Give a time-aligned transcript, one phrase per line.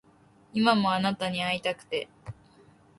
[0.51, 2.09] 今もあなたに逢いたくて